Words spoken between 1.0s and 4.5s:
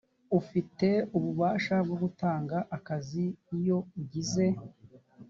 ububasha bwo gutanga akazi iyo ugize